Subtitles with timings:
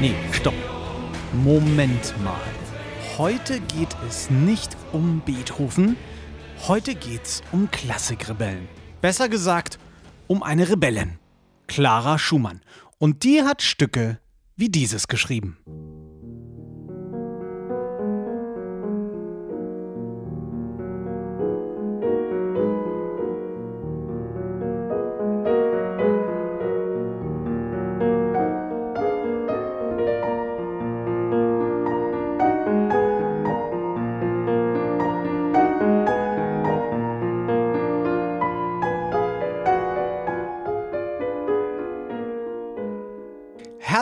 [0.00, 0.54] Nee, stopp.
[1.44, 2.40] Moment mal.
[3.18, 5.94] Heute geht es nicht um Beethoven,
[6.66, 8.66] heute geht's um Klassikrebellen.
[9.02, 9.78] Besser gesagt,
[10.26, 11.18] um eine Rebellin,
[11.66, 12.62] Clara Schumann.
[12.96, 14.18] Und die hat Stücke
[14.56, 15.58] wie dieses geschrieben.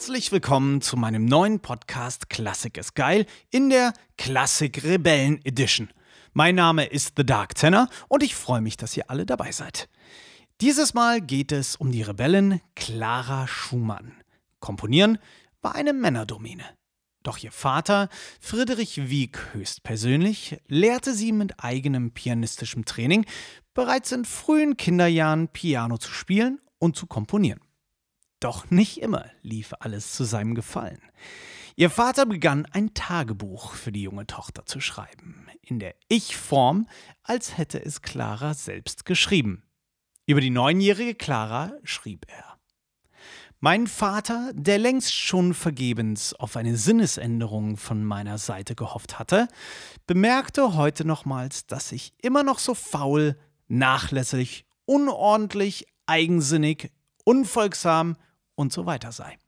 [0.00, 5.90] Herzlich willkommen zu meinem neuen Podcast Klassik ist geil in der Klassik Rebellen Edition.
[6.32, 9.90] Mein Name ist The Dark Tenor und ich freue mich, dass ihr alle dabei seid.
[10.62, 14.14] Dieses Mal geht es um die Rebellin Clara Schumann.
[14.58, 15.18] Komponieren
[15.60, 16.64] war eine Männerdomäne.
[17.22, 18.08] Doch ihr Vater,
[18.40, 23.26] Friedrich Wieck höchstpersönlich, lehrte sie mit eigenem pianistischem Training
[23.74, 27.60] bereits in frühen Kinderjahren Piano zu spielen und zu komponieren.
[28.40, 31.00] Doch nicht immer lief alles zu seinem Gefallen.
[31.76, 36.88] Ihr Vater begann ein Tagebuch für die junge Tochter zu schreiben, in der Ich-Form,
[37.22, 39.62] als hätte es Clara selbst geschrieben.
[40.26, 42.56] Über die neunjährige Clara schrieb er.
[43.60, 49.48] Mein Vater, der längst schon vergebens auf eine Sinnesänderung von meiner Seite gehofft hatte,
[50.06, 53.38] bemerkte heute nochmals, dass ich immer noch so faul,
[53.68, 56.90] nachlässig, unordentlich, eigensinnig,
[57.24, 58.16] unfolgsam
[58.60, 59.38] und so weiter sei.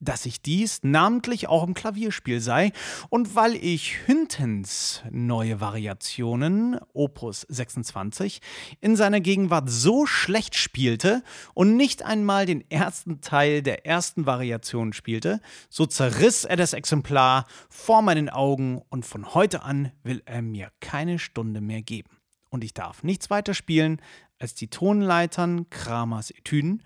[0.00, 2.72] Dass ich dies namentlich auch im Klavierspiel sei
[3.08, 8.40] und weil ich Hüntens neue Variationen, Opus 26,
[8.80, 11.22] in seiner Gegenwart so schlecht spielte
[11.54, 17.46] und nicht einmal den ersten Teil der ersten Variation spielte, so zerriss er das Exemplar
[17.68, 22.10] vor meinen Augen und von heute an will er mir keine Stunde mehr geben.
[22.48, 24.00] Und ich darf nichts weiter spielen
[24.40, 26.82] als die Tonleitern Kramers Etüden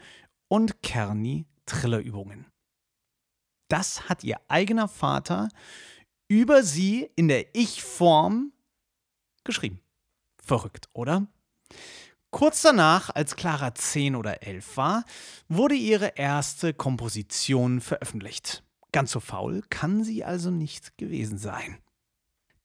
[0.48, 2.46] und Kerni Trillerübungen.
[3.68, 5.48] Das hat ihr eigener Vater
[6.28, 8.52] über sie in der Ich-Form
[9.44, 9.80] geschrieben.
[10.42, 11.26] Verrückt, oder?
[12.30, 15.04] Kurz danach, als Clara 10 oder 11 war,
[15.48, 18.62] wurde ihre erste Komposition veröffentlicht.
[18.92, 21.78] Ganz so faul kann sie also nicht gewesen sein.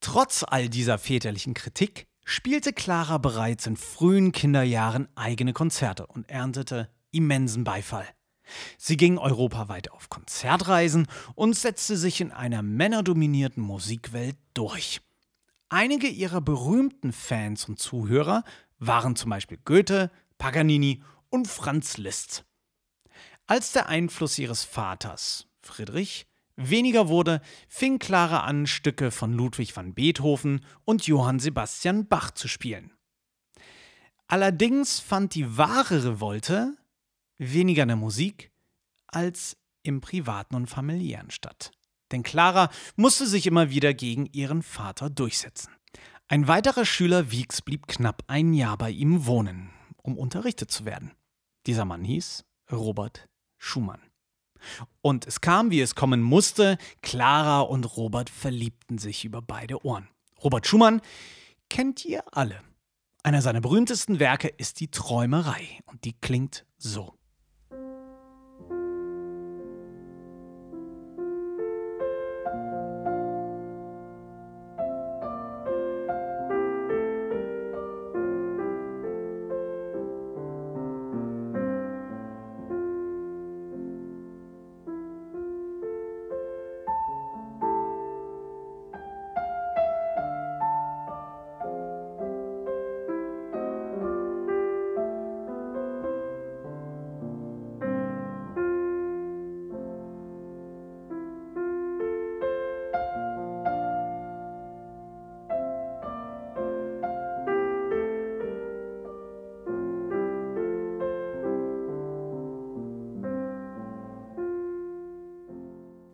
[0.02, 6.90] Trotz all dieser väterlichen Kritik spielte Clara bereits in frühen Kinderjahren eigene Konzerte und erntete
[7.12, 8.08] immensen Beifall.
[8.78, 15.02] Sie ging europaweit auf Konzertreisen und setzte sich in einer männerdominierten Musikwelt durch.
[15.70, 18.44] Einige ihrer berühmten Fans und Zuhörer
[18.80, 22.44] waren zum Beispiel Goethe, Paganini und Franz Liszt.
[23.48, 26.26] Als der Einfluss ihres Vaters, Friedrich,
[26.56, 32.48] weniger wurde, fing Clara an, Stücke von Ludwig van Beethoven und Johann Sebastian Bach zu
[32.48, 32.92] spielen.
[34.28, 36.78] Allerdings fand die wahre Revolte
[37.42, 38.52] weniger in der Musik
[39.08, 41.72] als im privaten und familiären statt.
[42.12, 45.74] Denn Clara musste sich immer wieder gegen ihren Vater durchsetzen.
[46.28, 49.72] Ein weiterer Schüler Wieks blieb knapp ein Jahr bei ihm wohnen,
[50.02, 51.12] um unterrichtet zu werden.
[51.66, 53.28] Dieser Mann hieß Robert
[53.58, 54.02] Schumann.
[55.02, 60.08] Und es kam, wie es kommen musste, Clara und Robert verliebten sich über beide Ohren.
[60.44, 61.02] Robert Schumann
[61.70, 62.62] kennt ihr alle.
[63.24, 67.16] Einer seiner berühmtesten Werke ist die Träumerei und die klingt so.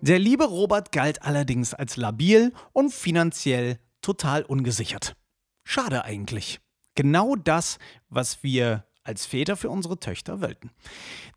[0.07, 5.17] Der liebe Robert galt allerdings als labil und finanziell total ungesichert.
[5.65, 6.61] Schade eigentlich.
[6.95, 7.77] Genau das,
[8.07, 10.71] was wir als Väter für unsere Töchter wollten.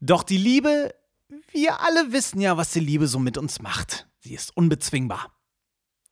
[0.00, 0.94] Doch die Liebe,
[1.50, 4.06] wir alle wissen ja, was die Liebe so mit uns macht.
[4.20, 5.34] Sie ist unbezwingbar.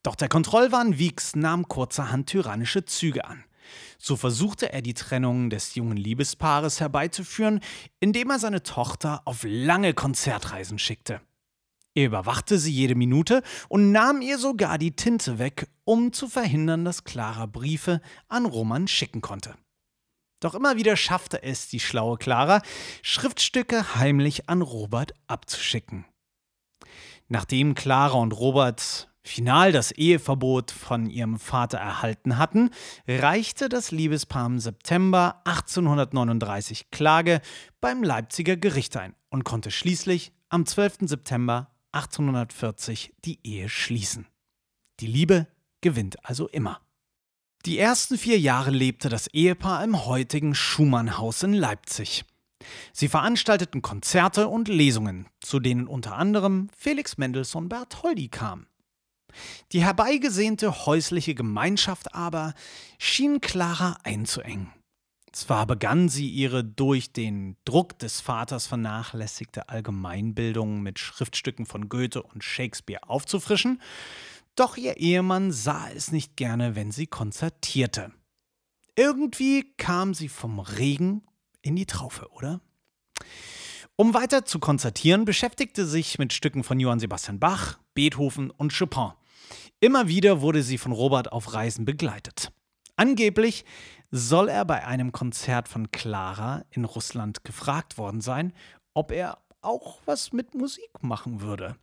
[0.03, 3.45] Doch der Kontrollwahn Wieks nahm kurzerhand tyrannische Züge an.
[3.97, 7.61] So versuchte er die Trennung des jungen Liebespaares herbeizuführen,
[8.01, 11.21] indem er seine Tochter auf lange Konzertreisen schickte.
[11.99, 16.85] Er überwachte sie jede Minute und nahm ihr sogar die Tinte weg, um zu verhindern,
[16.85, 17.99] dass Clara Briefe
[18.29, 19.55] an Roman schicken konnte.
[20.39, 22.61] Doch immer wieder schaffte es die schlaue Clara,
[23.01, 26.05] Schriftstücke heimlich an Robert abzuschicken.
[27.27, 32.69] Nachdem Clara und Robert final das Eheverbot von ihrem Vater erhalten hatten,
[33.09, 37.41] reichte das Liebespaar im September 1839 Klage
[37.81, 40.99] beim Leipziger Gericht ein und konnte schließlich am 12.
[41.01, 44.27] September 1840 die Ehe schließen.
[44.99, 45.47] Die Liebe
[45.81, 46.81] gewinnt also immer.
[47.65, 52.25] Die ersten vier Jahre lebte das Ehepaar im heutigen Schumannhaus in Leipzig.
[52.93, 58.67] Sie veranstalteten Konzerte und Lesungen, zu denen unter anderem Felix Mendelssohn Bertholdy kam.
[59.71, 62.53] Die herbeigesehnte häusliche Gemeinschaft aber
[62.97, 64.73] schien Clara einzuengen.
[65.31, 72.23] Zwar begann sie ihre durch den Druck des Vaters vernachlässigte Allgemeinbildung mit Schriftstücken von Goethe
[72.23, 73.81] und Shakespeare aufzufrischen,
[74.55, 78.11] doch ihr Ehemann sah es nicht gerne, wenn sie konzertierte.
[78.95, 81.23] Irgendwie kam sie vom Regen
[81.61, 82.59] in die Traufe, oder?
[83.95, 89.11] Um weiter zu konzertieren, beschäftigte sich mit Stücken von Johann Sebastian Bach, Beethoven und Chopin.
[89.79, 92.51] Immer wieder wurde sie von Robert auf Reisen begleitet.
[92.95, 93.63] Angeblich
[94.11, 98.53] soll er bei einem Konzert von Clara in Russland gefragt worden sein,
[98.93, 101.75] ob er auch was mit Musik machen würde.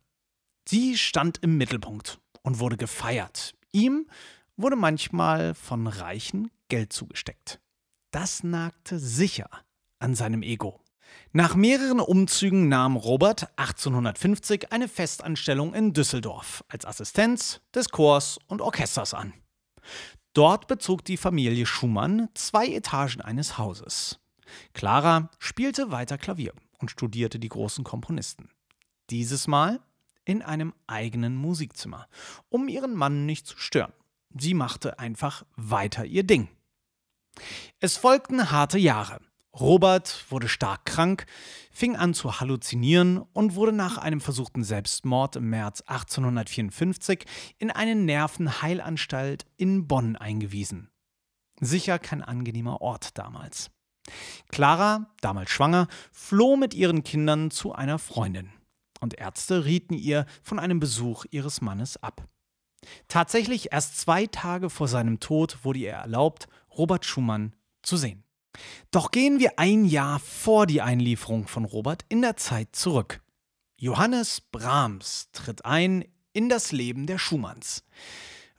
[0.67, 3.53] Sie stand im Mittelpunkt und wurde gefeiert.
[3.71, 4.09] Ihm
[4.57, 7.61] wurde manchmal von Reichen Geld zugesteckt.
[8.11, 9.49] Das nagte sicher
[9.99, 10.81] an seinem Ego.
[11.31, 18.61] Nach mehreren Umzügen nahm Robert 1850 eine Festanstellung in Düsseldorf als Assistenz des Chors und
[18.61, 19.33] Orchesters an.
[20.37, 24.19] Dort bezog die Familie Schumann zwei Etagen eines Hauses.
[24.73, 28.51] Clara spielte weiter Klavier und studierte die großen Komponisten.
[29.09, 29.79] Dieses Mal
[30.25, 32.07] in einem eigenen Musikzimmer,
[32.49, 33.93] um ihren Mann nicht zu stören.
[34.37, 36.49] Sie machte einfach weiter ihr Ding.
[37.79, 39.21] Es folgten harte Jahre.
[39.59, 41.25] Robert wurde stark krank,
[41.71, 47.25] fing an zu halluzinieren und wurde nach einem versuchten Selbstmord im März 1854
[47.57, 50.89] in eine Nervenheilanstalt in Bonn eingewiesen.
[51.59, 53.71] Sicher kein angenehmer Ort damals.
[54.49, 58.51] Clara, damals schwanger, floh mit ihren Kindern zu einer Freundin
[59.01, 62.27] und Ärzte rieten ihr von einem Besuch ihres Mannes ab.
[63.07, 68.23] Tatsächlich erst zwei Tage vor seinem Tod wurde ihr erlaubt, Robert Schumann zu sehen.
[68.91, 73.21] Doch gehen wir ein Jahr vor die Einlieferung von Robert in der Zeit zurück.
[73.79, 77.83] Johannes Brahms tritt ein in das Leben der Schumanns.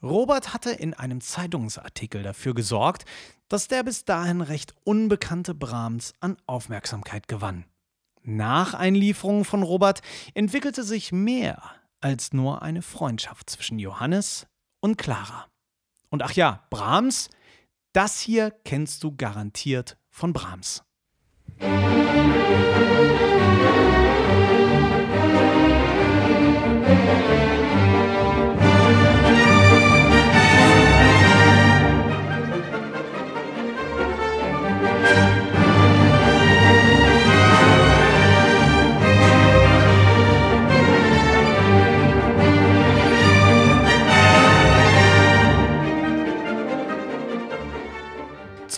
[0.03, 3.05] Robert hatte in einem Zeitungsartikel dafür gesorgt,
[3.49, 7.65] dass der bis dahin recht unbekannte Brahms an Aufmerksamkeit gewann.
[8.23, 10.03] Nach Einlieferung von Robert
[10.35, 11.63] entwickelte sich mehr
[12.01, 14.47] als nur eine Freundschaft zwischen Johannes
[14.81, 15.47] und Clara.
[16.11, 17.31] Und ach ja, Brahms,
[17.99, 20.85] das hier kennst du garantiert von Brahms.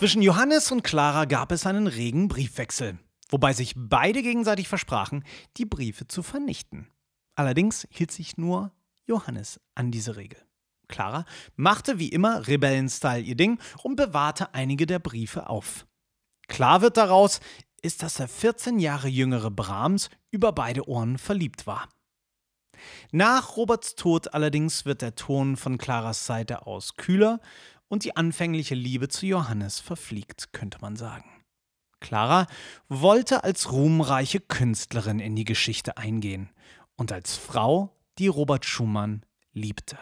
[0.00, 5.25] Zwischen Johannes und Clara gab es einen regen Briefwechsel, wobei sich beide gegenseitig versprachen,
[5.59, 6.88] die Briefe zu vernichten.
[7.35, 8.73] Allerdings hielt sich nur
[9.04, 10.38] Johannes an diese Regel.
[10.88, 15.87] Clara machte wie immer Rebellenstyle ihr Ding und bewahrte einige der Briefe auf.
[16.49, 17.40] Klar wird daraus,
[17.83, 21.90] ist, dass der 14 Jahre jüngere Brahms über beide Ohren verliebt war.
[23.12, 27.40] Nach Roberts Tod allerdings wird der Ton von Claras Seite aus kühler
[27.90, 31.28] und die anfängliche Liebe zu Johannes verfliegt, könnte man sagen.
[31.99, 32.47] Clara
[32.88, 36.49] wollte als ruhmreiche Künstlerin in die Geschichte eingehen
[36.97, 39.99] und als Frau, die Robert Schumann liebte.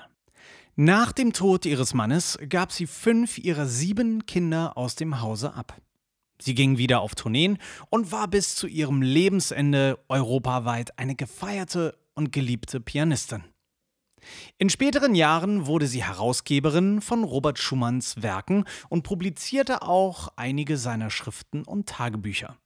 [0.76, 5.80] Nach dem Tod ihres Mannes gab sie fünf ihrer sieben Kinder aus dem Hause ab.
[6.40, 7.58] Sie ging wieder auf Tourneen
[7.90, 13.42] und war bis zu ihrem Lebensende europaweit eine gefeierte und geliebte Pianistin.
[14.58, 21.10] In späteren Jahren wurde sie Herausgeberin von Robert Schumanns Werken und publizierte auch einige seiner
[21.10, 22.56] Schriften und Tagebücher.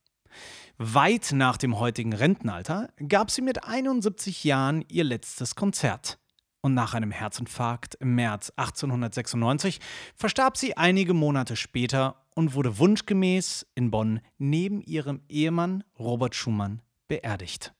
[0.78, 6.18] Weit nach dem heutigen Rentenalter gab sie mit 71 Jahren ihr letztes Konzert.
[6.60, 9.80] Und nach einem Herzinfarkt im März 1896
[10.14, 16.80] verstarb sie einige Monate später und wurde wunschgemäß in Bonn neben ihrem Ehemann Robert Schumann
[17.08, 17.74] beerdigt.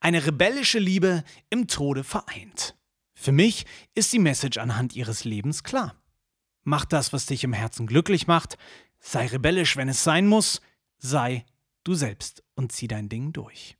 [0.00, 2.76] Eine rebellische Liebe im Tode vereint.
[3.14, 5.94] Für mich ist die Message anhand ihres Lebens klar.
[6.62, 8.56] Mach das, was dich im Herzen glücklich macht,
[8.98, 10.60] sei rebellisch, wenn es sein muss,
[10.98, 11.44] sei
[11.84, 13.76] du selbst und zieh dein Ding durch.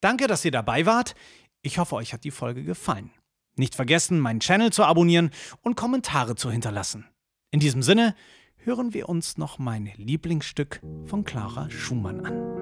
[0.00, 1.14] Danke, dass ihr dabei wart.
[1.62, 3.10] Ich hoffe, euch hat die Folge gefallen.
[3.56, 5.30] Nicht vergessen, meinen Channel zu abonnieren
[5.62, 7.06] und Kommentare zu hinterlassen.
[7.50, 8.14] In diesem Sinne
[8.58, 12.55] hören wir uns noch mein Lieblingsstück von Clara Schumann an.